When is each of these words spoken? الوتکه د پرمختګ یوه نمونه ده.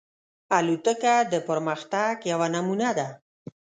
الوتکه 0.57 1.15
د 1.31 1.33
پرمختګ 1.47 2.13
یوه 2.31 2.47
نمونه 2.55 2.89
ده. 2.97 3.07